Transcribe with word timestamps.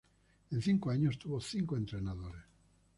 En 0.49 0.63
cinco 0.63 0.89
años, 0.89 1.19
tuvo 1.19 1.39
cinco 1.39 1.77
entrenadores. 1.77 2.41